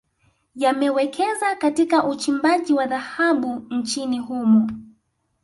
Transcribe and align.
Yamewekeza 0.55 1.55
Katika 1.55 2.03
uchimbaji 2.03 2.73
wa 2.73 2.87
dhahabu 2.87 3.67
nchini 3.71 4.19
humo 4.19 4.69